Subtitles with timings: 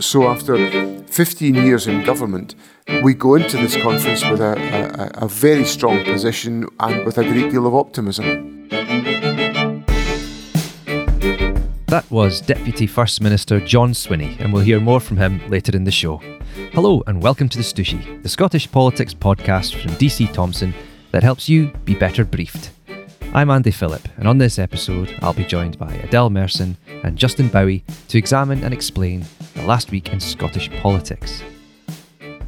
[0.00, 0.56] So, after
[1.08, 2.54] 15 years in government,
[3.02, 4.56] we go into this conference with a,
[5.18, 8.66] a, a very strong position and with a great deal of optimism.
[11.88, 15.84] That was Deputy First Minister John Swinney, and we'll hear more from him later in
[15.84, 16.16] the show.
[16.72, 20.72] Hello, and welcome to the Stooshy, the Scottish politics podcast from DC Thomson
[21.10, 22.70] that helps you be better briefed.
[23.32, 27.46] I'm Andy Phillip, and on this episode, I'll be joined by Adele Merson and Justin
[27.46, 29.24] Bowie to examine and explain
[29.54, 31.40] the last week in Scottish politics.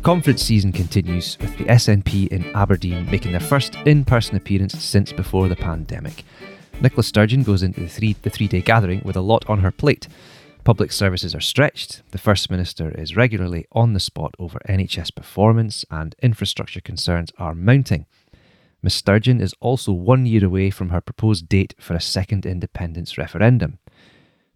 [0.02, 5.12] Conference season continues with the SNP in Aberdeen making their first in person appearance since
[5.12, 6.24] before the pandemic.
[6.80, 9.70] Nicola Sturgeon goes into the three, the three day gathering with a lot on her
[9.70, 10.08] plate.
[10.64, 15.84] Public services are stretched, the First Minister is regularly on the spot over NHS performance,
[15.92, 18.06] and infrastructure concerns are mounting.
[18.82, 23.16] Ms Sturgeon is also one year away from her proposed date for a second independence
[23.16, 23.78] referendum.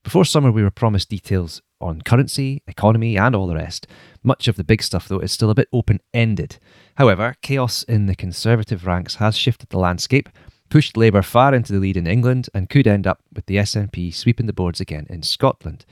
[0.03, 3.87] Before summer, we were promised details on currency, economy, and all the rest.
[4.23, 6.59] Much of the big stuff, though, is still a bit open ended.
[6.97, 10.28] However, chaos in the Conservative ranks has shifted the landscape,
[10.70, 14.12] pushed Labour far into the lead in England, and could end up with the SNP
[14.15, 15.84] sweeping the boards again in Scotland.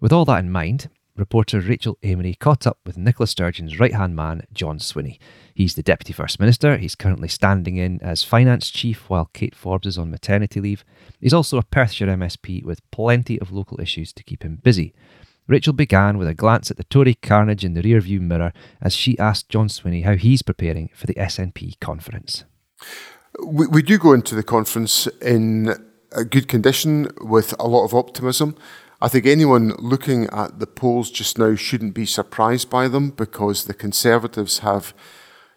[0.00, 0.88] With all that in mind,
[1.22, 5.18] reporter Rachel Amery caught up with Nicola Sturgeon's right hand man, John Swinney.
[5.54, 6.78] He's the Deputy First Minister.
[6.78, 10.84] He's currently standing in as Finance Chief while Kate Forbes is on maternity leave.
[11.20, 14.94] He's also a Perthshire MSP with plenty of local issues to keep him busy.
[15.46, 19.16] Rachel began with a glance at the Tory carnage in the rearview mirror as she
[19.20, 22.44] asked John Swinney how he's preparing for the SNP conference.
[23.46, 25.72] We, we do go into the conference in
[26.10, 28.56] a good condition with a lot of optimism.
[29.02, 33.64] I think anyone looking at the polls just now shouldn't be surprised by them because
[33.64, 34.94] the Conservatives have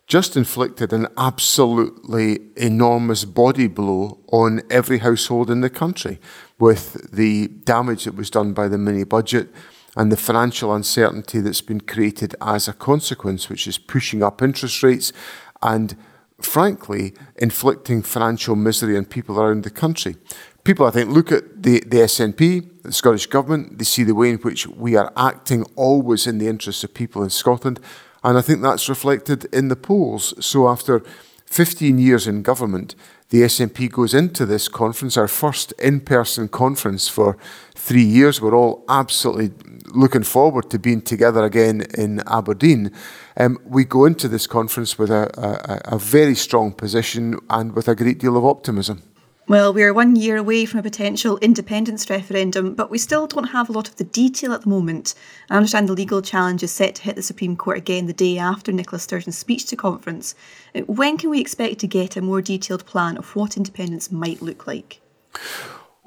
[0.07, 6.19] just inflicted an absolutely enormous body blow on every household in the country
[6.57, 9.49] with the damage that was done by the mini budget
[9.95, 14.81] and the financial uncertainty that's been created as a consequence, which is pushing up interest
[14.81, 15.13] rates
[15.61, 15.95] and
[16.41, 20.15] frankly, inflicting financial misery on people around the country.
[20.65, 24.31] People, I think, look at the, the SNP, the Scottish Government, they see the way
[24.31, 27.79] in which we are acting always in the interests of people in Scotland,
[28.23, 30.33] and I think that's reflected in the polls.
[30.43, 31.03] So after
[31.45, 32.95] 15 years in government,
[33.29, 37.37] the SNP goes into this conference, our first in person conference for
[37.75, 38.41] three years.
[38.41, 39.51] We're all absolutely
[39.93, 42.91] looking forward to being together again in Aberdeen.
[43.37, 47.87] Um, we go into this conference with a, a, a very strong position and with
[47.87, 49.03] a great deal of optimism.
[49.47, 53.69] Well, we're one year away from a potential independence referendum, but we still don't have
[53.69, 55.13] a lot of the detail at the moment.
[55.51, 58.39] I understand the legal challenge is set to hit the Supreme Court again the day
[58.39, 60.33] after Nicola Sturgeon's speech to conference.
[60.73, 64.41] Uh, when can we expect to get a more detailed plan of what independence might
[64.41, 64.99] look like?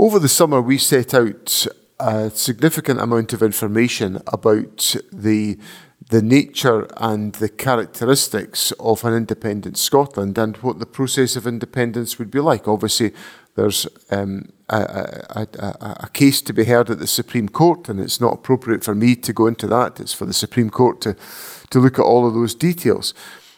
[0.00, 1.64] Over the summer, we set out
[2.00, 5.58] a significant amount of information about the
[6.10, 12.18] the nature and the characteristics of an independent Scotland and what the process of independence
[12.18, 12.66] would be like.
[12.66, 13.12] Obviously,
[13.56, 14.76] there's um, a,
[15.30, 18.84] a, a, a, case to be heard at the Supreme Court, and it's not appropriate
[18.84, 19.98] for me to go into that.
[19.98, 21.16] It's for the Supreme Court to,
[21.70, 23.14] to look at all of those details.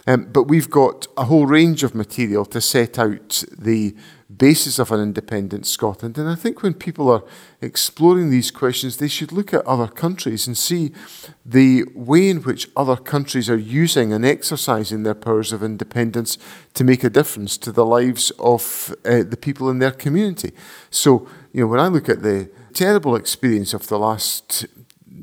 [0.06, 3.94] Um, but we've got a whole range of material to set out the
[4.36, 6.16] basis of an independent Scotland.
[6.16, 7.24] And I think when people are
[7.60, 10.92] exploring these questions, they should look at other countries and see
[11.44, 16.38] the way in which other countries are using and exercising their powers of independence
[16.74, 20.52] to make a difference to the lives of uh, the people in their community.
[20.90, 24.66] So, you know, when I look at the terrible experience of the last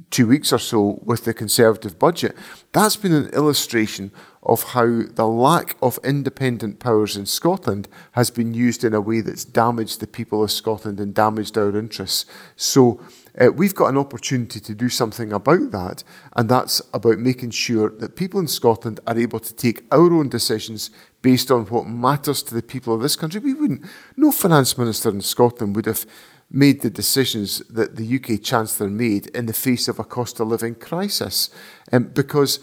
[0.09, 2.36] two weeks or so with the Conservative budget,
[2.72, 4.12] that's been an illustration
[4.44, 9.22] of how the lack of independent powers in Scotland has been used in a way
[9.22, 12.25] that's damaged the people of Scotland and damaged our interests.
[12.56, 13.02] So
[13.40, 16.04] uh, we've got an opportunity to do something about that,
[16.36, 20.30] and that's about making sure that people in Scotland are able to take our own
[20.30, 23.42] decisions based on what matters to the people of this country.
[23.42, 26.06] We wouldn't, no finance minister in Scotland would have
[26.50, 30.47] made the decisions that the UK Chancellor made in the face of a cost of
[30.47, 31.50] living crisis,
[31.92, 32.60] um, because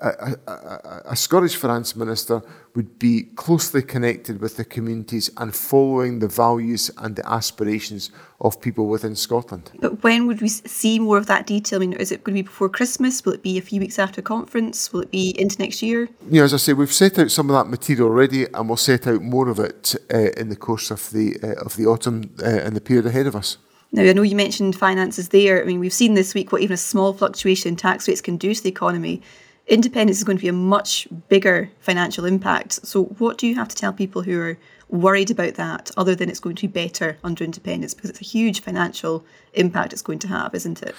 [0.00, 2.42] a, a, a, Scottish finance minister
[2.74, 8.10] would be closely connected with the communities and following the values and the aspirations
[8.40, 9.70] of people within Scotland.
[9.78, 11.78] But when would we see more of that detail?
[11.78, 13.24] I mean, is it going to be before Christmas?
[13.24, 14.92] Will it be a few weeks after conference?
[14.92, 16.08] Will it be into next year?
[16.30, 18.76] You know, as I say, we've set out some of that material already, and we'll
[18.76, 22.30] set out more of it uh, in the course of the uh, of the autumn
[22.42, 23.58] uh, and the period ahead of us.
[23.92, 25.60] Now, I know you mentioned finances there.
[25.60, 28.36] I mean, we've seen this week what even a small fluctuation in tax rates can
[28.36, 29.20] do to the economy
[29.66, 32.86] independence is going to be a much bigger financial impact.
[32.86, 34.58] So, what do you have to tell people who are
[34.88, 37.94] worried about that, other than it's going to be better under independence?
[37.94, 39.24] Because it's a huge financial
[39.54, 40.94] impact it's going to have, isn't it?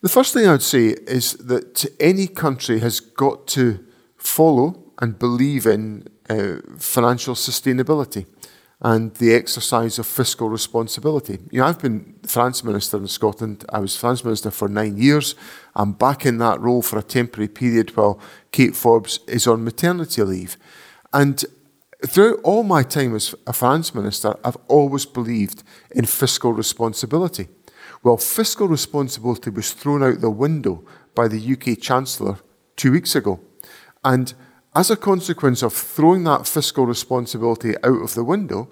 [0.00, 3.84] The first thing I would say is that any country has got to
[4.16, 8.26] follow and believe in uh, financial sustainability
[8.80, 11.38] and the exercise of fiscal responsibility.
[11.50, 13.64] You know, I've been finance minister in Scotland.
[13.70, 15.34] I was finance minister for nine years.
[15.74, 18.20] I'm back in that role for a temporary period while
[18.52, 20.56] Kate Forbes is on maternity leave.
[21.12, 21.44] And
[22.06, 27.48] throughout all my time as a finance minister, I've always believed in fiscal responsibility.
[28.04, 30.84] Well, fiscal responsibility was thrown out the window
[31.16, 32.38] by the UK Chancellor
[32.76, 33.40] two weeks ago.
[34.04, 34.32] And
[34.78, 38.68] as a consequence of throwing that fiscal responsibility out of the window,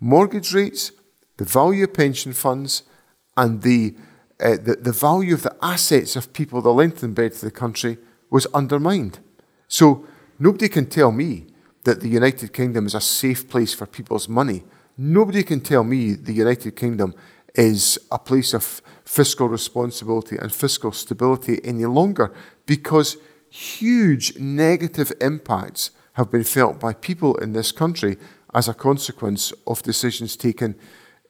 [0.00, 0.90] mortgage rates,
[1.36, 2.82] the value of pension funds,
[3.36, 3.94] and the,
[4.40, 7.52] uh, the, the value of the assets of people that lent in bed to the
[7.52, 7.98] country
[8.30, 9.20] was undermined.
[9.68, 10.04] So
[10.40, 11.46] nobody can tell me
[11.84, 14.64] that the United Kingdom is a safe place for people's money.
[14.98, 17.14] Nobody can tell me the United Kingdom
[17.54, 22.34] is a place of fiscal responsibility and fiscal stability any longer
[22.66, 23.18] because
[23.54, 28.16] huge negative impacts have been felt by people in this country
[28.52, 30.74] as a consequence of decisions taken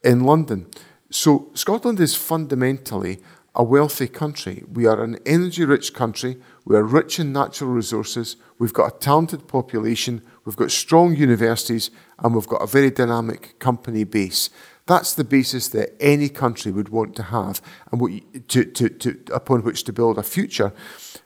[0.02, 0.66] in London.
[1.10, 3.18] So, Scotland is fundamentally
[3.54, 4.64] a wealthy country.
[4.72, 6.38] We are an energy rich country.
[6.64, 8.36] We are rich in natural resources.
[8.58, 10.22] We've got a talented population.
[10.46, 11.90] We've got strong universities.
[12.18, 14.48] And we've got a very dynamic company base.
[14.86, 17.60] That's the basis that any country would want to have
[17.92, 20.72] and to, to, to, upon which to build a future.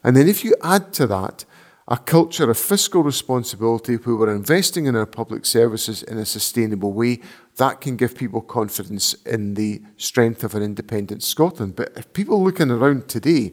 [0.04, 1.44] And then if you add to that
[1.88, 6.92] a culture of fiscal responsibility where we're investing in our public services in a sustainable
[6.92, 7.20] way,
[7.56, 11.76] that can give people confidence in the strength of an independent Scotland.
[11.76, 13.52] But if people looking around today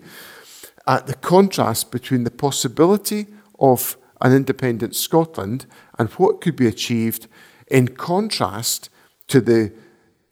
[0.86, 3.27] at the contrast between the possibility
[3.57, 5.65] of an independent Scotland
[5.98, 7.27] and what could be achieved
[7.68, 8.89] in contrast
[9.27, 9.74] to the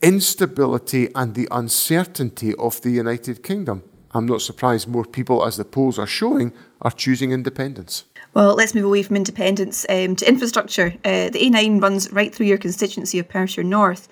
[0.02, 3.84] instability and the uncertainty of the United Kingdom.
[4.14, 8.06] I'm not surprised more people, as the polls are showing, are choosing independence.
[8.34, 10.96] Well, let's move away from independence um, to infrastructure.
[11.06, 14.08] Uh, the A9 runs right through your constituency of Perthshire North.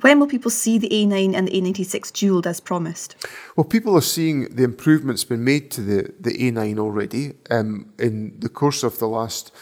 [0.00, 3.14] When will people see the A9 and the A96 dualled as promised?
[3.56, 7.34] Well, people are seeing the improvements been made to the, the A9 already.
[7.50, 9.52] Um, in the course of the last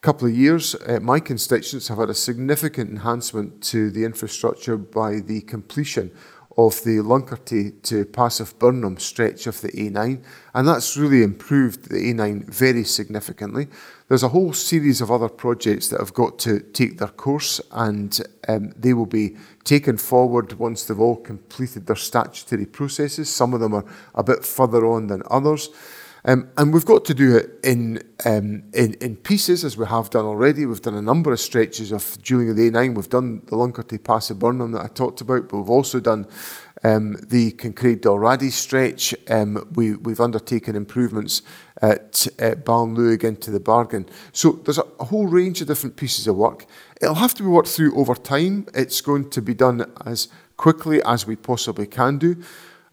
[0.00, 5.20] couple of years, uh, my constituents have had a significant enhancement to the infrastructure by
[5.20, 6.12] the completion
[6.58, 10.20] of the Luncarty to Pass of Birnam stretch of the A9,
[10.54, 13.68] and that's really improved the A9 very significantly.
[14.08, 18.20] There's a whole series of other projects that have got to take their course, and
[18.48, 23.32] um, they will be taken forward once they've all completed their statutory processes.
[23.32, 23.84] Some of them are
[24.16, 25.70] a bit further on than others.
[26.24, 30.10] Um, and we've got to do it in, um, in, in pieces, as we have
[30.10, 30.66] done already.
[30.66, 32.96] We've done a number of stretches of during the A9.
[32.96, 36.26] We've done the Luncarty of Birnam that I talked about, but we've also done
[36.84, 39.14] um, the Kincraig Dalraddy stretch.
[39.28, 41.42] Um, we, we've undertaken improvements
[41.80, 44.06] at, at Ballinluig into the bargain.
[44.32, 46.66] So there's a, a whole range of different pieces of work.
[47.00, 48.66] It'll have to be worked through over time.
[48.74, 52.42] It's going to be done as quickly as we possibly can do.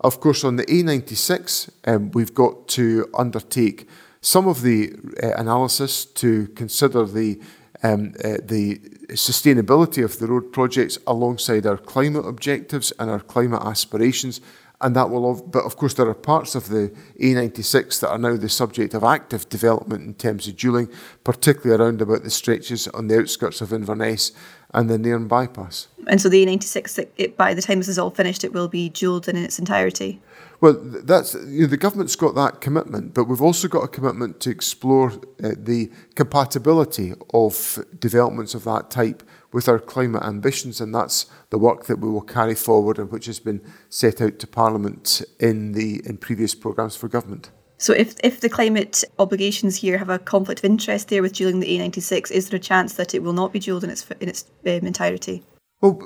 [0.06, 3.88] Of course, on the A96, um, we've got to undertake
[4.22, 4.94] some of the
[5.24, 7.42] uh, analysis to consider the
[7.82, 8.76] um, uh, the
[9.14, 14.42] sustainability of the road projects alongside our climate objectives and our climate aspirations.
[14.82, 18.18] And that will, have, but of course, there are parts of the A96 that are
[18.18, 22.88] now the subject of active development in terms of dualling, particularly around about the stretches
[22.90, 24.32] on the outskirts of Inverness
[24.74, 25.88] and the Nairn bypass.
[26.08, 28.90] And so the A96, it, by the time this is all finished, it will be
[28.90, 30.22] dualled in its entirety.
[30.62, 34.40] Well, that's you know, the government's got that commitment, but we've also got a commitment
[34.42, 35.12] to explore
[35.44, 39.24] uh, the compatibility of developments of that type
[39.56, 43.26] with our climate ambitions, and that's the work that we will carry forward and which
[43.26, 47.52] has been set out to Parliament in the in previous programmes for government.
[47.78, 51.62] So, if, if the climate obligations here have a conflict of interest there with dualling
[51.62, 54.28] the A96, is there a chance that it will not be dualled in its in
[54.28, 55.42] its um, entirety?
[55.80, 56.02] Well,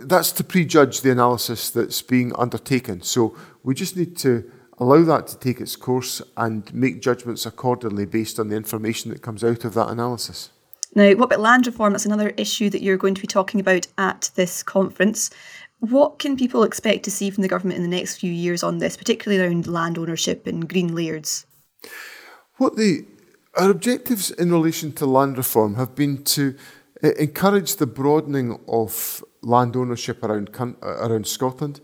[0.00, 3.02] that's to prejudge the analysis that's being undertaken.
[3.02, 8.06] So we just need to allow that to take its course and make judgments accordingly
[8.06, 10.50] based on the information that comes out of that analysis.
[10.94, 11.92] Now, what about land reform?
[11.92, 15.30] That's another issue that you're going to be talking about at this conference.
[15.80, 18.78] What can people expect to see from the government in the next few years on
[18.78, 21.46] this, particularly around land ownership and green lairds?
[22.56, 23.06] What the
[23.54, 26.54] our objectives in relation to land reform have been to
[27.02, 31.80] uh, encourage the broadening of land ownership around uh, around Scotland,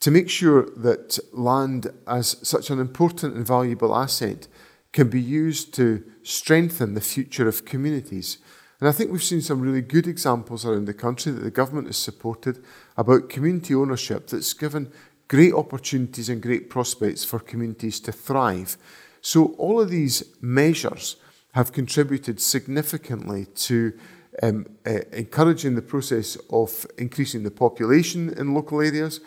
[0.00, 4.46] to make sure that land as such an important and valuable asset
[4.92, 8.38] can be used to strengthen the future of communities.
[8.78, 11.86] And I think we've seen some really good examples around the country that the government
[11.86, 12.62] has supported
[12.96, 14.92] about community ownership that's given
[15.28, 18.76] great opportunities and great prospects for communities to thrive.
[19.20, 21.16] So, all of these measures
[21.52, 23.92] have contributed significantly to
[24.42, 29.20] um, uh, encouraging the process of increasing the population in local areas,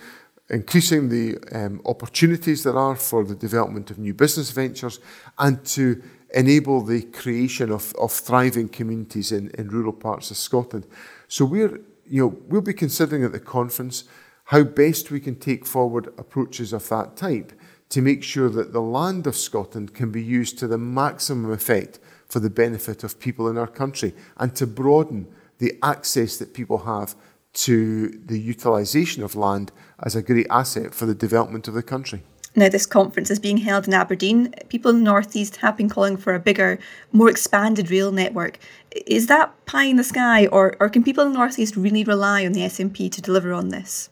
[0.49, 4.99] increasing the um, opportunities there are for the development of new business ventures,
[5.39, 6.01] and to
[6.33, 10.85] enable the creation of, of thriving communities in, in rural parts of Scotland.
[11.27, 14.03] So we're, you know, we'll be considering at the conference
[14.45, 17.53] how best we can take forward approaches of that type
[17.89, 21.99] to make sure that the land of Scotland can be used to the maximum effect
[22.27, 25.27] for the benefit of people in our country and to broaden
[25.59, 27.15] the access that people have
[27.55, 29.71] to the utilisation of land
[30.03, 32.23] as a great asset for the development of the country.
[32.57, 34.53] Now, this conference is being held in Aberdeen.
[34.69, 36.79] People in the Northeast have been calling for a bigger,
[37.11, 38.59] more expanded rail network.
[39.05, 42.45] Is that pie in the sky, or, or can people in the Northeast really rely
[42.45, 44.09] on the SNP to deliver on this?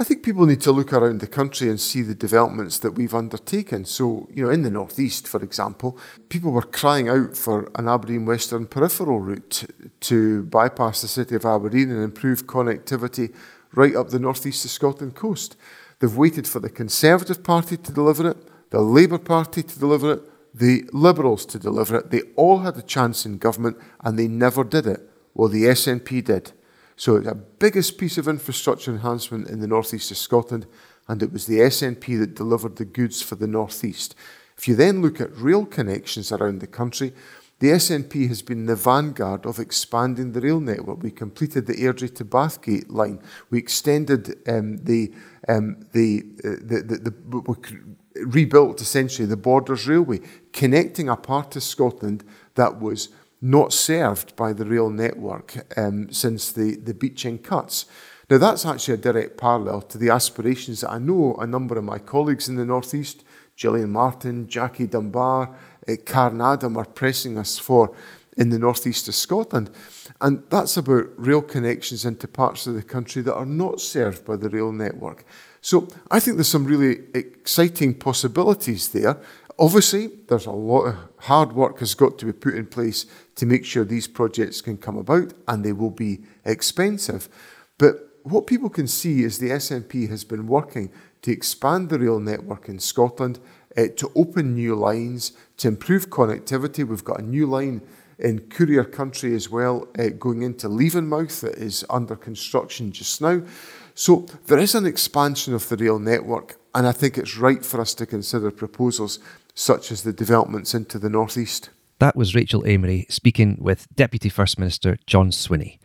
[0.00, 3.14] I think people need to look around the country and see the developments that we've
[3.14, 3.84] undertaken.
[3.84, 5.98] So, you know, in the Northeast, for example,
[6.30, 9.66] people were crying out for an Aberdeen Western peripheral route
[10.00, 13.34] to bypass the city of Aberdeen and improve connectivity
[13.74, 15.54] right up the Northeast of Scotland coast.
[15.98, 20.22] They've waited for the Conservative Party to deliver it, the Labour Party to deliver it,
[20.54, 22.10] the Liberals to deliver it.
[22.10, 25.10] They all had a chance in government and they never did it.
[25.34, 26.52] Well, the SNP did.
[27.00, 30.66] So it's the biggest piece of infrastructure enhancement in the northeast of Scotland,
[31.08, 34.14] and it was the SNP that delivered the goods for the northeast.
[34.58, 37.14] If you then look at rail connections around the country,
[37.60, 41.02] the SNP has been the vanguard of expanding the rail network.
[41.02, 43.22] We completed the Airdrie to Bathgate line.
[43.48, 45.10] We extended um, the,
[45.48, 50.20] um, the, uh, the, the, the, rebuilt essentially the Borders Railway,
[50.52, 52.24] connecting a part of Scotland
[52.56, 53.08] that was
[53.40, 57.86] not served by the rail network um, since the, the Beeching cuts.
[58.28, 61.84] Now, that's actually a direct parallel to the aspirations that I know a number of
[61.84, 63.24] my colleagues in the Northeast,
[63.56, 65.54] Gillian Martin, Jackie Dunbar,
[65.88, 67.94] uh, Karen Adam are pressing us for
[68.36, 69.70] in the northeast of Scotland.
[70.20, 74.36] And that's about rail connections into parts of the country that are not served by
[74.36, 75.24] the rail network.
[75.60, 79.20] So I think there's some really exciting possibilities there.
[79.60, 83.44] Obviously, there's a lot of hard work has got to be put in place to
[83.44, 87.28] make sure these projects can come about, and they will be expensive.
[87.76, 90.90] But what people can see is the SNP has been working
[91.20, 93.38] to expand the rail network in Scotland
[93.76, 96.88] uh, to open new lines, to improve connectivity.
[96.88, 97.82] We've got a new line
[98.18, 103.42] in courier country as well, uh, going into Levenmouth that is under construction just now.
[103.94, 107.80] So there is an expansion of the rail network, and I think it's right for
[107.80, 109.18] us to consider proposals
[109.60, 111.68] such as the developments into the northeast.
[111.98, 115.78] That was Rachel Amery speaking with Deputy First Minister John Swinney.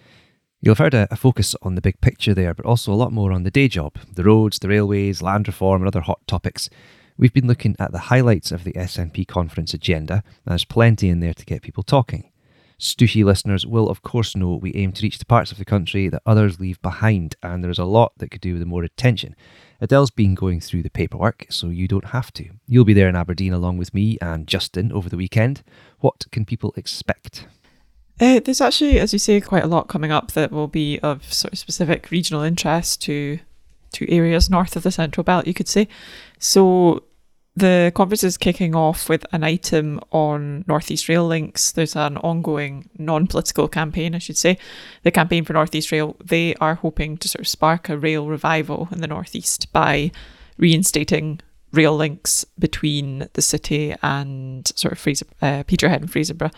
[0.62, 3.12] You'll have heard a, a, focus on the big picture there, but also a lot
[3.12, 6.70] more on the day job the roads, the railways, land reform, and other hot topics.
[7.18, 11.20] We've been looking at the highlights of the SNP conference agenda, and there's plenty in
[11.20, 12.32] there to get people talking.
[12.80, 16.10] Stooshy listeners will, of course, know we aim to reach the parts of the country
[16.10, 19.36] that others leave behind, and there is a lot that could do with more attention.
[19.82, 22.50] Adele's been going through the paperwork, so you don't have to.
[22.68, 25.64] You'll be there in Aberdeen along with me and Justin over the weekend.
[26.00, 27.48] What can people expect?
[28.20, 31.32] Uh, there's actually, as you say, quite a lot coming up that will be of
[31.34, 33.40] sort of specific regional interest to
[33.92, 35.88] to areas north of the Central Belt, you could say.
[36.38, 37.04] So
[37.56, 41.72] the conference is kicking off with an item on Northeast Rail links.
[41.72, 44.58] There's an ongoing non political campaign, I should say.
[45.04, 48.90] The campaign for Northeast Rail, they are hoping to sort of spark a rail revival
[48.92, 50.12] in the Northeast by
[50.58, 51.40] reinstating
[51.72, 56.54] rail links between the city and sort of Fraser, uh, Peterhead and Fraserburgh.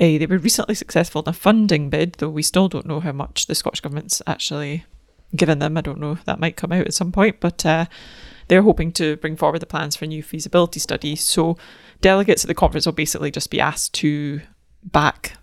[0.00, 3.12] Uh, they were recently successful in a funding bid, though we still don't know how
[3.12, 4.84] much the Scottish Government's actually
[5.34, 5.76] given them.
[5.76, 7.86] I don't know that might come out at some point, but uh,
[8.48, 11.16] they're hoping to bring forward the plans for a new feasibility study.
[11.16, 11.56] So
[12.00, 14.40] delegates at the conference will basically just be asked to
[14.82, 15.36] back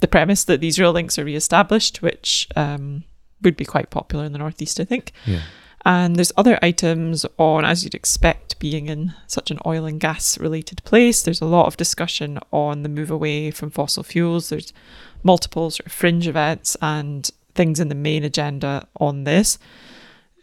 [0.00, 3.04] the premise that these rail links are re-established, which um,
[3.42, 5.12] would be quite popular in the northeast, I think.
[5.26, 5.42] Yeah.
[5.84, 10.38] And there's other items on, as you'd expect, being in such an oil and gas
[10.38, 11.22] related place.
[11.22, 14.50] There's a lot of discussion on the move away from fossil fuels.
[14.50, 14.74] There's
[15.22, 19.58] multiple sort of fringe events and things in the main agenda on this.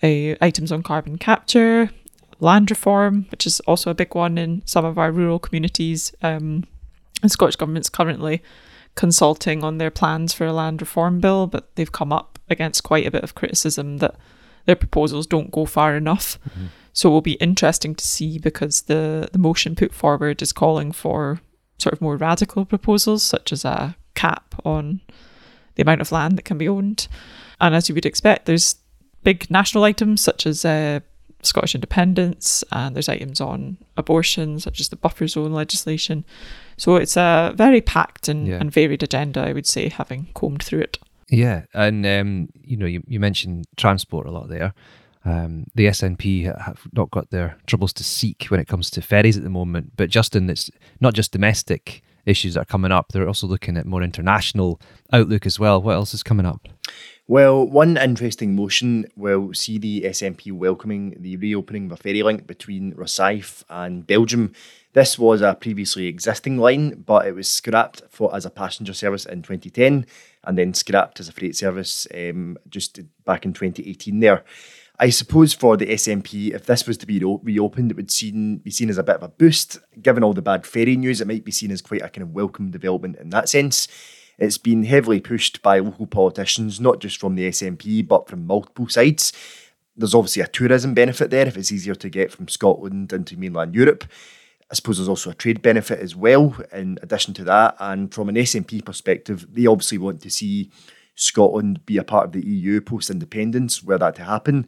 [0.03, 1.89] Uh, items on carbon capture,
[2.39, 6.13] land reform, which is also a big one in some of our rural communities.
[6.21, 6.65] Um,
[7.21, 8.43] the Scottish Government's currently
[8.95, 13.07] consulting on their plans for a land reform bill, but they've come up against quite
[13.07, 14.15] a bit of criticism that
[14.65, 16.37] their proposals don't go far enough.
[16.49, 16.65] Mm-hmm.
[16.93, 20.91] So it will be interesting to see because the, the motion put forward is calling
[20.91, 21.41] for
[21.77, 25.01] sort of more radical proposals, such as a cap on
[25.75, 27.07] the amount of land that can be owned.
[27.61, 28.75] And as you would expect, there's
[29.27, 31.01] big national items such as uh,
[31.41, 36.23] Scottish independence, and there's items on abortion, such as the buffer zone legislation.
[36.77, 38.55] So it's a very packed and, yeah.
[38.55, 40.97] and varied agenda, I would say, having combed through it.
[41.29, 44.73] Yeah, and um, you know, you, you mentioned transport a lot there.
[45.25, 49.35] Um, the SNP have not got their troubles to seek when it comes to ferries
[49.35, 53.11] at the moment, but Justin, it's not just domestic issues that are coming up.
[53.11, 54.79] They're also looking at more international
[55.11, 55.81] outlook as well.
[55.81, 56.69] What else is coming up?
[57.29, 62.47] Well, one interesting motion will see the SNP welcoming the reopening of a ferry link
[62.47, 64.53] between Rosyth and Belgium.
[64.93, 69.25] This was a previously existing line, but it was scrapped for as a passenger service
[69.25, 70.05] in 2010
[70.45, 74.45] and then scrapped as a freight service um, just back in 2018 there.
[74.97, 78.71] I suppose for the SNP, if this was to be reopened, it would seen, be
[78.71, 79.79] seen as a bit of a boost.
[80.01, 82.33] Given all the bad ferry news, it might be seen as quite a kind of
[82.33, 83.89] welcome development in that sense.
[84.37, 88.87] It's been heavily pushed by local politicians, not just from the SNP, but from multiple
[88.87, 89.33] sides.
[89.95, 93.73] There's obviously a tourism benefit there if it's easier to get from Scotland into mainland
[93.73, 94.05] Europe.
[94.69, 97.77] I suppose there's also a trade benefit as well, in addition to that.
[97.79, 100.69] And from an SNP perspective, they obviously want to see
[101.15, 104.67] Scotland be a part of the EU post independence, were that to happen.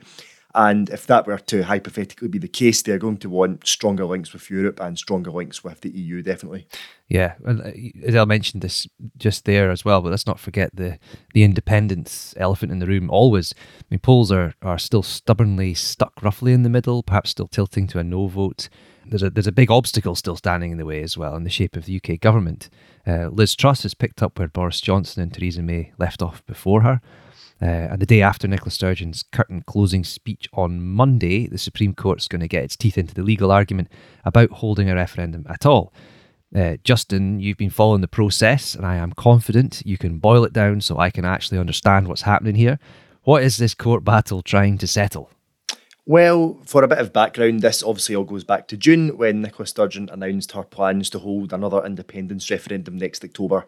[0.56, 4.34] And if that were to hypothetically be the case, they're going to want stronger links
[4.34, 6.68] with Europe and stronger links with the EU, definitely.
[7.08, 7.72] Yeah, and uh,
[8.04, 8.88] Adele mentioned this
[9.18, 10.98] just there as well, but let's not forget the
[11.34, 13.12] the independence elephant in the room.
[13.12, 17.48] Always, I mean, polls are are still stubbornly stuck roughly in the middle, perhaps still
[17.48, 18.70] tilting to a no vote.
[19.06, 21.50] There's a there's a big obstacle still standing in the way as well, in the
[21.52, 22.70] shape of the UK government.
[23.06, 26.82] Uh, Liz Truss has picked up where Boris Johnson and Theresa May left off before
[26.82, 27.02] her.
[27.62, 32.28] Uh, and the day after Nicola Sturgeon's curtain closing speech on Monday, the Supreme Court's
[32.28, 33.90] going to get its teeth into the legal argument
[34.24, 35.94] about holding a referendum at all.
[36.56, 40.54] Uh, Justin, you've been following the process, and I am confident you can boil it
[40.54, 42.80] down so I can actually understand what's happening here.
[43.24, 45.30] What is this court battle trying to settle?
[46.06, 49.68] Well, for a bit of background, this obviously all goes back to June when Nicola
[49.68, 53.68] Sturgeon announced her plans to hold another independence referendum next October.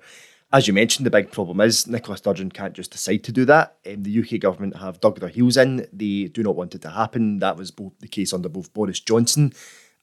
[0.54, 3.78] As you mentioned, the big problem is Nicola Sturgeon can't just decide to do that.
[3.88, 5.88] Um, the UK government have dug their heels in.
[5.94, 7.40] They do not want it to happen.
[7.40, 9.54] That was both the case under both Boris Johnson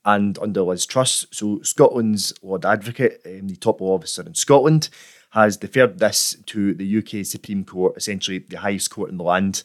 [0.05, 1.27] and under Liz Truss.
[1.29, 4.89] So Scotland's Lord Advocate, um, the top law officer in Scotland,
[5.31, 9.61] has deferred this to the UK Supreme Court, essentially the highest court in the land.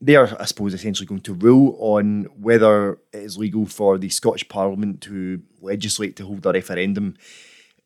[0.00, 4.08] They are, I suppose, essentially going to rule on whether it is legal for the
[4.08, 7.16] Scottish Parliament to legislate to hold a referendum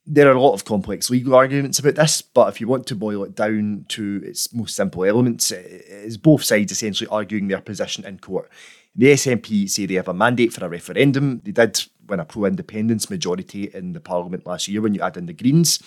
[0.07, 2.95] there are a lot of complex legal arguments about this, but if you want to
[2.95, 7.61] boil it down to its most simple elements, it is both sides essentially arguing their
[7.61, 8.49] position in court.
[8.95, 11.43] The SNP say they have a mandate for a referendum.
[11.45, 15.17] They did win a pro independence majority in the Parliament last year when you add
[15.17, 15.81] in the Greens.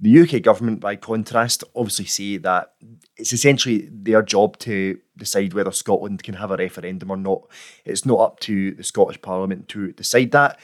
[0.00, 2.74] The UK government, by contrast, obviously say that
[3.16, 7.48] it's essentially their job to decide whether Scotland can have a referendum or not.
[7.84, 10.60] It's not up to the Scottish Parliament to decide that.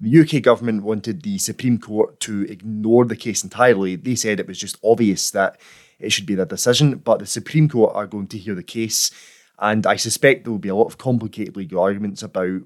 [0.00, 3.96] The UK government wanted the Supreme Court to ignore the case entirely.
[3.96, 5.60] They said it was just obvious that
[5.98, 9.10] it should be their decision, but the Supreme Court are going to hear the case,
[9.58, 12.62] and I suspect there will be a lot of complicated legal arguments about,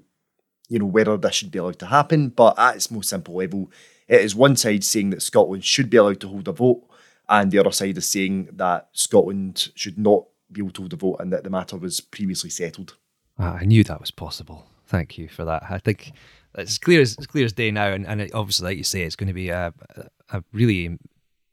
[0.69, 2.29] you know, whether this should be allowed to happen.
[2.29, 3.71] But at its most simple level,
[4.07, 6.83] it is one side saying that Scotland should be allowed to hold a vote,
[7.27, 10.97] and the other side is saying that Scotland should not be able to hold a
[10.97, 12.95] vote, and that the matter was previously settled.
[13.39, 14.67] Ah, I knew that was possible.
[14.85, 15.63] Thank you for that.
[15.71, 16.11] I think
[16.55, 19.15] it's clear as clear as day now, and, and it, obviously, like you say, it's
[19.15, 19.73] going to be a,
[20.31, 20.97] a really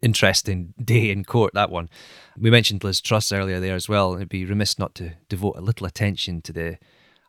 [0.02, 1.54] interesting day in court.
[1.54, 1.88] That one.
[2.38, 4.14] We mentioned Liz Truss earlier there as well.
[4.14, 6.78] It'd be remiss not to devote a little attention to the.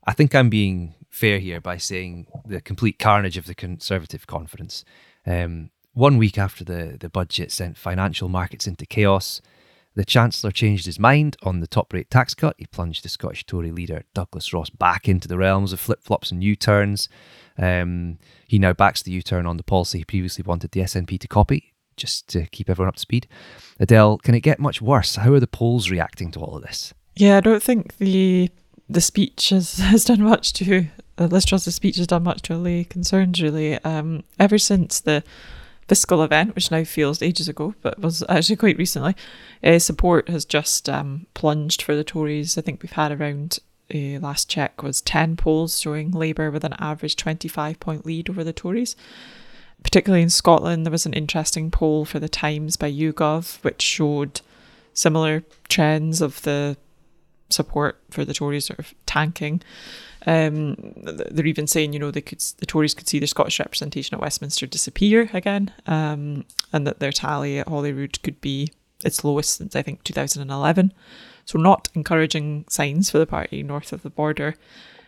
[0.06, 4.84] I think I'm being fair here by saying the complete carnage of the Conservative conference.
[5.26, 9.42] Um, one week after the, the budget sent financial markets into chaos,
[9.96, 12.56] the Chancellor changed his mind on the top rate tax cut.
[12.58, 16.32] He plunged the Scottish Tory leader Douglas Ross back into the realms of flip flops
[16.32, 17.10] and U turns.
[17.58, 21.20] Um, he now backs the U turn on the policy he previously wanted the SNP
[21.20, 23.28] to copy, just to keep everyone up to speed.
[23.80, 25.18] Adele, can it get much worse?
[25.18, 26.94] How are the polls reacting to all of this?
[27.16, 28.50] Yeah, I don't think the
[28.90, 32.56] the speech has, has done much to uh, Liz Truss's speech has done much to
[32.56, 33.42] allay concerns.
[33.42, 35.24] Really, um, ever since the
[35.92, 39.14] fiscal event, which now feels ages ago, but was actually quite recently,
[39.62, 42.58] uh, support has just um, plunged for the Tories.
[42.58, 43.60] I think we've had around
[43.94, 48.42] uh, last check was 10 polls showing Labour with an average 25 point lead over
[48.42, 48.96] the Tories.
[49.84, 54.40] Particularly in Scotland, there was an interesting poll for the Times by YouGov, which showed
[54.94, 56.78] similar trends of the
[57.50, 59.62] support for the Tories sort of tanking.
[60.28, 64.16] Um, they're even saying, you know, they could the Tories could see their Scottish representation
[64.16, 68.72] at Westminster disappear again, um, and that their tally at Holyrood could be
[69.04, 70.94] its lowest since I think 2011.
[71.46, 74.56] So, not encouraging signs for the party north of the border.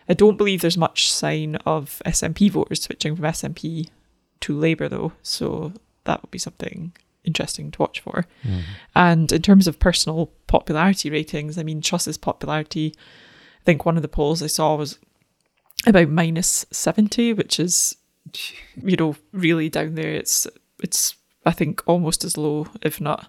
[0.08, 3.88] I don't believe there's much sign of SNP voters switching from SNP
[4.40, 5.12] to Labour, though.
[5.22, 5.72] So
[6.04, 6.92] that would be something
[7.24, 8.26] interesting to watch for.
[8.44, 8.60] Mm.
[8.94, 12.94] And in terms of personal popularity ratings, I mean, Truss's popularity,
[13.64, 14.98] think one of the polls I saw was
[15.86, 17.96] about minus 70, which is,
[18.82, 20.12] you know, really down there.
[20.12, 20.46] It's,
[20.82, 23.28] it's, I think, almost as low, if not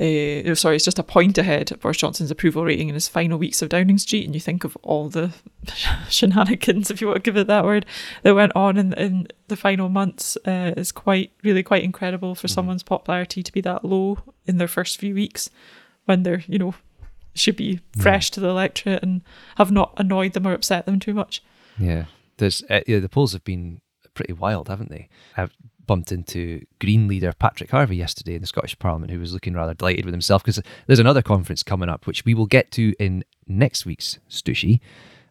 [0.00, 3.36] uh, sorry, it's just a point ahead of Boris Johnson's approval rating in his final
[3.36, 5.32] weeks of Downing Street, and you think of all the
[6.08, 7.84] shenanigans, if you want to give it that word,
[8.22, 10.38] that went on in, in the final months.
[10.46, 12.50] Uh, is quite, really, quite incredible for mm.
[12.50, 15.50] someone's popularity to be that low in their first few weeks,
[16.04, 16.74] when they're, you know,
[17.38, 19.22] should be fresh to the electorate and
[19.56, 21.42] have not annoyed them or upset them too much.
[21.78, 22.06] Yeah,
[22.38, 23.80] there's uh, yeah, the polls have been
[24.14, 25.08] pretty wild, haven't they?
[25.36, 25.54] I've
[25.88, 29.74] bumped into Green leader Patrick Harvie yesterday in the Scottish Parliament, who was looking rather
[29.74, 33.24] delighted with himself because there's another conference coming up, which we will get to in
[33.46, 34.80] next week's Stooshy,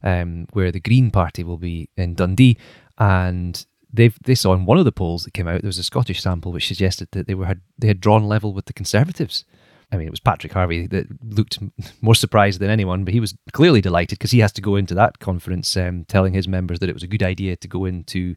[0.04, 2.58] um, where the Green Party will be in Dundee.
[2.98, 5.84] And they've they saw in one of the polls that came out, there was a
[5.84, 9.46] Scottish sample which suggested that they were had they had drawn level with the Conservatives.
[9.92, 11.60] I mean, it was Patrick Harvie that looked
[12.02, 14.94] more surprised than anyone, but he was clearly delighted because he has to go into
[14.96, 18.36] that conference um, telling his members that it was a good idea to go into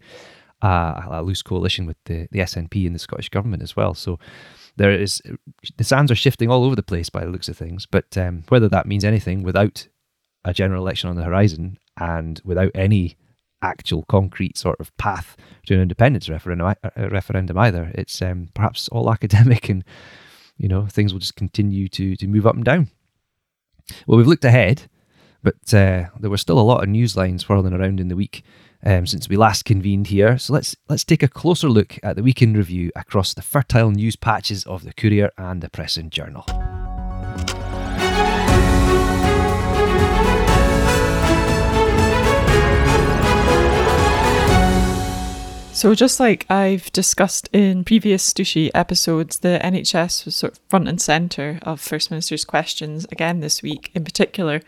[0.63, 3.95] uh, a loose coalition with the, the SNP and the Scottish government as well.
[3.95, 4.19] So
[4.77, 5.21] there is
[5.77, 7.87] the sands are shifting all over the place by the looks of things.
[7.87, 9.89] But um, whether that means anything without
[10.45, 13.17] a general election on the horizon and without any
[13.63, 15.37] actual concrete sort of path
[15.67, 19.85] to an independence referendum, uh, referendum either, it's um, perhaps all academic and
[20.61, 22.91] you know things will just continue to to move up and down.
[24.07, 24.83] Well, we've looked ahead,
[25.43, 28.45] but uh, there were still a lot of news lines whirling around in the week
[28.85, 30.39] um, since we last convened here.
[30.39, 34.17] So let's let's take a closer look at the weekend review across the fertile news
[34.17, 36.45] patches of the Courier and the Press and Journal.
[45.81, 50.89] So, just like I've discussed in previous Stooshy episodes, the NHS was sort of front
[50.89, 53.91] and centre of First Minister's questions again this week.
[53.95, 54.61] In particular,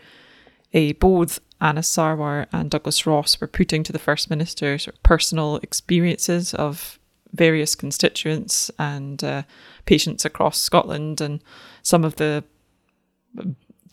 [0.73, 5.03] a both Anas Sarwar and Douglas Ross were putting to the First Minister sort of
[5.03, 6.97] personal experiences of
[7.31, 9.43] various constituents and uh,
[9.85, 11.43] patients across Scotland and
[11.83, 12.43] some of the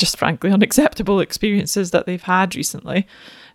[0.01, 3.07] just frankly unacceptable experiences that they've had recently.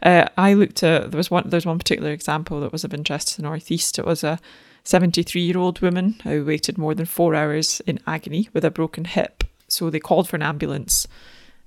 [0.02, 3.30] Uh, I looked at there was one there's one particular example that was of interest
[3.30, 4.00] to the northeast.
[4.00, 4.40] It was a
[4.84, 9.06] 73 year old woman who waited more than four hours in agony with a broken
[9.06, 9.44] hip.
[9.68, 11.08] So they called for an ambulance,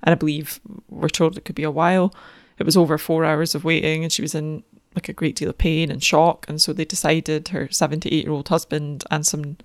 [0.01, 2.13] and I believe we're told it could be a while
[2.59, 4.63] it was over four hours of waiting and she was in
[4.93, 6.45] like a great deal of pain and shock.
[6.49, 9.57] And so they decided her 78 year old husband and some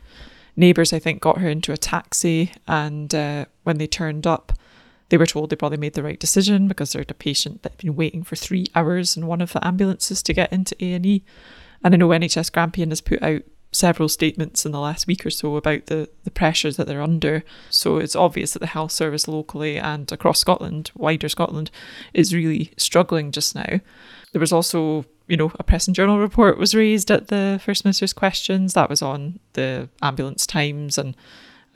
[0.56, 2.52] neighbours, I think, got her into a taxi.
[2.68, 4.52] And uh, when they turned up,
[5.08, 7.80] they were told they probably made the right decision because they're a patient that had
[7.80, 11.22] been waiting for three hours in one of the ambulances to get into A&E.
[11.82, 13.42] And I know NHS Grampian has put out
[13.74, 17.44] several statements in the last week or so about the, the pressures that they're under.
[17.70, 21.70] So it's obvious that the health service locally and across Scotland, wider Scotland,
[22.14, 23.80] is really struggling just now.
[24.32, 27.84] There was also, you know, a press and journal report was raised at the First
[27.84, 28.74] Minister's questions.
[28.74, 31.16] That was on the ambulance times and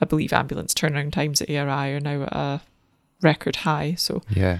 [0.01, 2.61] I believe ambulance turnaround times at ARI are now at a
[3.21, 3.95] record high.
[3.95, 4.59] So yeah.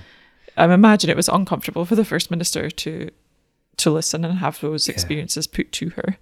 [0.57, 3.09] I imagine it was uncomfortable for the First Minister to
[3.77, 5.55] to listen and have those experiences yeah.
[5.55, 6.17] put to her.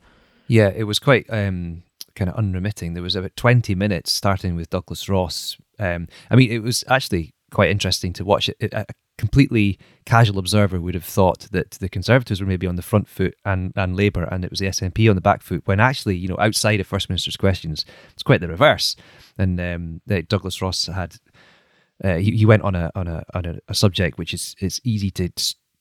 [0.48, 1.84] Yeah, it was quite um,
[2.16, 2.94] kind of unremitting.
[2.94, 5.58] There was about 20 minutes starting with Douglas Ross.
[5.80, 8.74] Um, I mean, it was actually quite interesting to watch it.
[8.74, 8.86] A
[9.18, 13.36] completely casual observer would have thought that the Conservatives were maybe on the front foot
[13.44, 16.28] and, and Labour, and it was the SNP on the back foot, when actually, you
[16.28, 18.96] know, outside of First Minister's questions, it's quite the reverse.
[19.38, 21.16] And um, Douglas Ross had.
[22.04, 24.80] Uh, he, he went on a on a on a, a subject which is is
[24.84, 25.30] easy to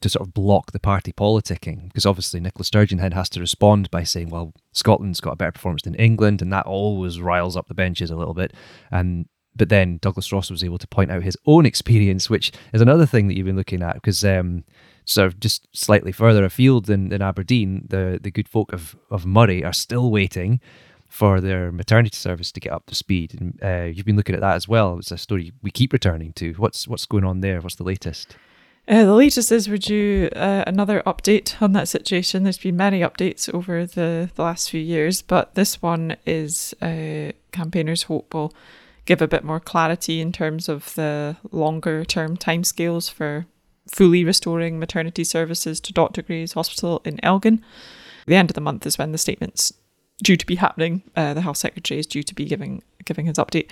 [0.00, 3.90] to sort of block the party politicking because obviously Nicola Sturgeon then has to respond
[3.90, 7.68] by saying, well, Scotland's got a better performance than England, and that always riles up
[7.68, 8.52] the benches a little bit.
[8.90, 12.82] And but then Douglas Ross was able to point out his own experience, which is
[12.82, 14.64] another thing that you've been looking at because um,
[15.06, 19.24] sort of just slightly further afield than, than Aberdeen, the the good folk of of
[19.24, 20.60] Moray are still waiting
[21.16, 23.34] for their maternity service to get up to speed.
[23.40, 24.98] And uh, you've been looking at that as well.
[24.98, 26.52] It's a story we keep returning to.
[26.54, 27.60] What's what's going on there?
[27.60, 28.36] What's the latest?
[28.86, 32.42] Uh, the latest is we're due uh, another update on that situation.
[32.42, 37.32] There's been many updates over the, the last few years, but this one is uh,
[37.50, 38.52] campaigners hope will
[39.06, 43.46] give a bit more clarity in terms of the longer term timescales for
[43.88, 46.22] fully restoring maternity services to Dr.
[46.22, 47.64] Gray's Hospital in Elgin.
[48.26, 49.72] The end of the month is when the statement's
[50.22, 51.02] due to be happening.
[51.14, 53.70] Uh, the health secretary is due to be giving giving his update,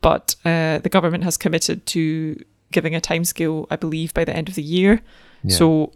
[0.00, 4.48] but uh, the government has committed to giving a timescale, I believe, by the end
[4.48, 5.02] of the year.
[5.44, 5.56] Yeah.
[5.56, 5.92] So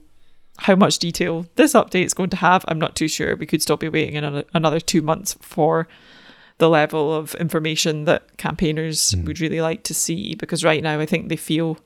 [0.59, 3.37] how much detail this update is going to have, I'm not too sure.
[3.37, 5.89] We could still be waiting another, another two months for
[6.59, 9.27] the level of information that campaigners mm.
[9.27, 11.79] would really like to see because right now I think they feel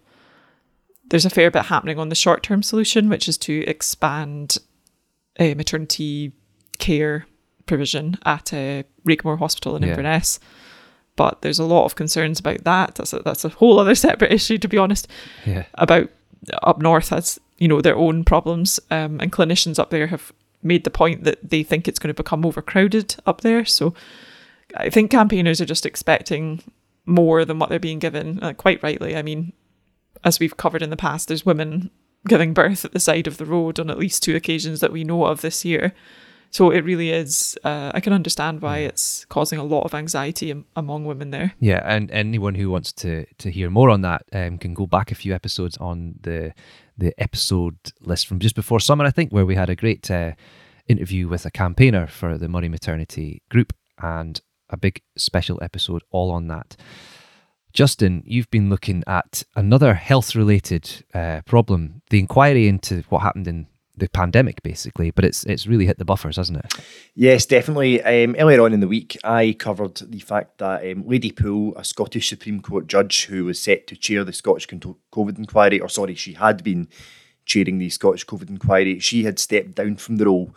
[1.09, 4.59] there's a fair bit happening on the short term solution, which is to expand
[5.41, 6.33] a maternity
[6.79, 7.27] care
[7.71, 9.91] provision at a Raigmore Hospital in yeah.
[9.91, 10.41] Inverness.
[11.15, 12.97] But there's a lot of concerns about that.
[12.97, 15.09] That's a, that's a whole other separate issue, to be honest.
[15.47, 15.67] Yeah.
[15.75, 16.11] About
[16.63, 20.85] up north has you know their own problems, um, and clinicians up there have made
[20.85, 23.65] the point that they think it's going to become overcrowded up there.
[23.65, 23.95] So
[24.77, 26.63] I think campaigners are just expecting
[27.07, 29.17] more than what they're being given, uh, quite rightly.
[29.17, 29.53] I mean,
[30.25, 31.91] as we've covered in the past, there's women
[32.27, 35.05] giving birth at the side of the road on at least two occasions that we
[35.05, 35.95] know of this year.
[36.51, 37.57] So it really is.
[37.63, 41.55] Uh, I can understand why it's causing a lot of anxiety among women there.
[41.61, 45.13] Yeah, and anyone who wants to to hear more on that um, can go back
[45.13, 46.53] a few episodes on the
[46.99, 50.33] the episode list from just before summer, I think, where we had a great uh,
[50.89, 56.33] interview with a campaigner for the Moray Maternity Group, and a big special episode all
[56.33, 56.77] on that.
[57.73, 63.47] Justin, you've been looking at another health related uh, problem, the inquiry into what happened
[63.47, 63.69] in
[64.01, 66.75] the pandemic, basically, but it's it's really hit the buffers, hasn't it?
[67.15, 68.03] Yes, definitely.
[68.03, 71.85] Um, earlier on in the week, I covered the fact that um, Lady Poole, a
[71.85, 76.15] Scottish Supreme Court judge who was set to chair the Scottish COVID inquiry, or sorry,
[76.15, 76.89] she had been
[77.45, 80.55] chairing the Scottish COVID inquiry, she had stepped down from the role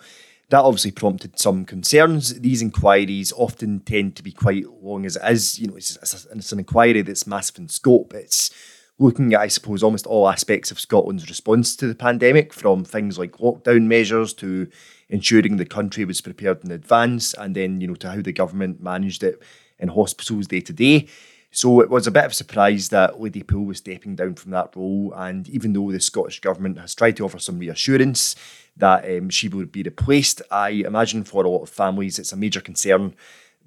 [0.50, 2.40] that obviously prompted some concerns.
[2.40, 5.58] These inquiries often tend to be quite long as it is.
[5.58, 8.14] You know, it's, it's, an inquiry that's massive in scope.
[8.14, 8.52] It's
[9.00, 13.18] looking at, I suppose, almost all aspects of Scotland's response to the pandemic, from things
[13.18, 14.68] like lockdown measures to
[15.10, 18.82] ensuring the country was prepared in advance, and then, you know, to how the government
[18.82, 19.42] managed it
[19.80, 21.08] in hospitals day to day.
[21.52, 24.52] So it was a bit of a surprise that Lady Poole was stepping down from
[24.52, 25.14] that role.
[25.16, 28.36] And even though the Scottish Government has tried to offer some reassurance,
[28.78, 30.42] that um, she would be replaced.
[30.50, 33.14] I imagine for a lot of families, it's a major concern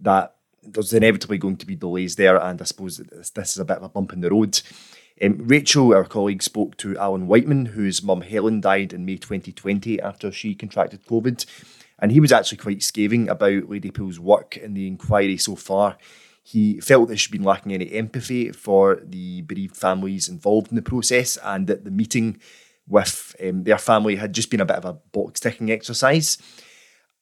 [0.00, 0.34] that
[0.64, 3.84] there's inevitably going to be delays there, and I suppose this is a bit of
[3.84, 4.60] a bump in the road.
[5.22, 10.00] Um, Rachel, our colleague, spoke to Alan Whiteman, whose mum Helen died in May 2020
[10.00, 11.46] after she contracted COVID.
[11.98, 15.96] And he was actually quite scathing about Lady Poole's work in the inquiry so far.
[16.42, 20.82] He felt that she'd been lacking any empathy for the bereaved families involved in the
[20.82, 22.38] process, and that the meeting
[22.86, 26.38] with um, their family had just been a bit of a box ticking exercise.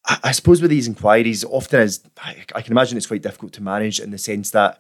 [0.07, 4.01] I, suppose with these inquiries, often as I, can imagine it's quite difficult to manage
[4.01, 4.79] in the sense that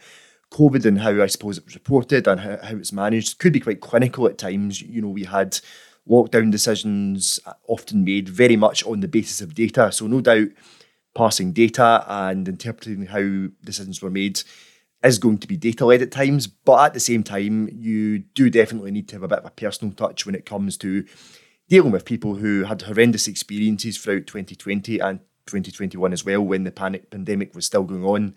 [0.50, 3.60] COVID and how I suppose it was reported and how, how it's managed could be
[3.60, 4.80] quite clinical at times.
[4.80, 5.58] You know, we had
[6.08, 9.90] lockdown decisions often made very much on the basis of data.
[9.90, 10.48] So, no doubt,
[11.14, 14.42] passing data and interpreting how decisions were made
[15.02, 18.48] is going to be data led at times, but at the same time, you do
[18.48, 21.04] definitely need to have a bit of a personal touch when it comes to
[21.68, 26.70] dealing with people who had horrendous experiences throughout 2020 and 2021 as well, when the
[26.70, 28.34] panic pandemic was still going on.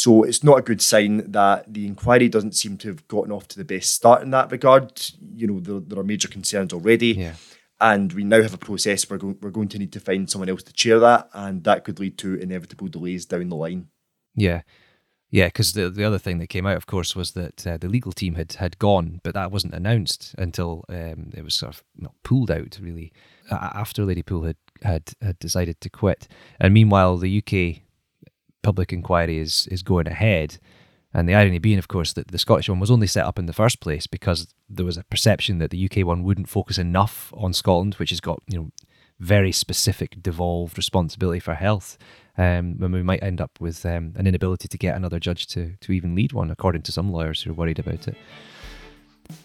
[0.00, 3.48] So it's not a good sign that the inquiry doesn't seem to have gotten off
[3.48, 4.98] to the best start in that regard.
[5.34, 7.08] You know, there, there are major concerns already.
[7.08, 7.34] Yeah.
[7.82, 10.48] And we now have a process where we're, we're going to need to find someone
[10.48, 13.88] else to chair that, and that could lead to inevitable delays down the line.
[14.34, 14.62] Yeah.
[15.28, 17.88] Yeah, because the the other thing that came out, of course, was that uh, the
[17.88, 21.84] legal team had had gone, but that wasn't announced until um, it was sort of
[21.94, 23.12] not pulled out really
[23.50, 26.26] after Lady Poole had, had had decided to quit.
[26.58, 27.82] And meanwhile, the UK
[28.62, 30.58] public inquiry is is going ahead.
[31.12, 33.46] And the irony being, of course, that the Scottish one was only set up in
[33.46, 37.32] the first place because there was a perception that the UK one wouldn't focus enough
[37.36, 38.70] on Scotland, which has got you know
[39.18, 41.98] very specific devolved responsibility for health
[42.38, 45.74] um, when we might end up with um, an inability to get another judge to,
[45.80, 48.16] to even lead one, according to some lawyers who are worried about it.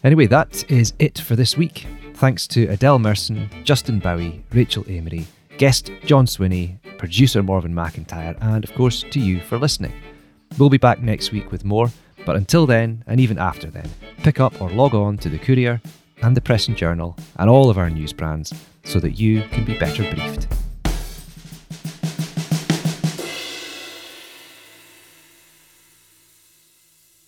[0.04, 1.86] Anyway, that is it for this week.
[2.14, 5.26] Thanks to Adele Merson, Justin Bowie, Rachel Amery,
[5.58, 9.94] guest John Swinney, producer Morven McIntyre, and of course to you for listening.
[10.58, 11.90] We'll be back next week with more,
[12.26, 15.82] but until then, and even after then, pick up or log on to the Courier
[16.22, 19.66] and the Press and Journal and all of our news brands so that you can
[19.66, 20.48] be better briefed.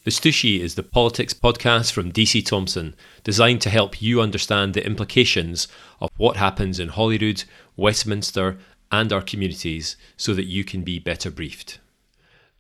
[0.07, 4.85] The Stooshy is the politics podcast from DC Thomson, designed to help you understand the
[4.85, 5.67] implications
[5.99, 7.43] of what happens in Holyrood,
[7.75, 8.57] Westminster,
[8.89, 11.79] and our communities so that you can be better briefed.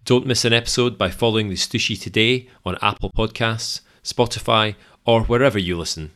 [0.03, 5.57] Don't miss an episode by following the Stooshy today on Apple Podcasts, Spotify, or wherever
[5.57, 6.11] you listen.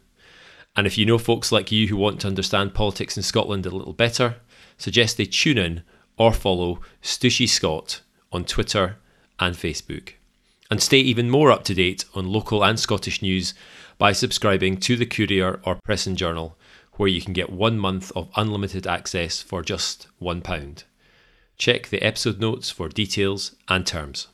[0.75, 3.69] And if you know folks like you who want to understand politics in Scotland a
[3.69, 4.35] little better,
[4.77, 5.83] suggest they tune in
[6.17, 8.01] or follow Stooshy Scott
[8.33, 8.97] on Twitter
[9.39, 10.15] and Facebook
[10.71, 13.53] and stay even more up to date on local and Scottish news
[13.97, 16.57] by subscribing to the Courier or Press and Journal,
[16.93, 20.83] where you can get one month of unlimited access for just £1.
[21.57, 24.29] Check the episode notes for details and terms.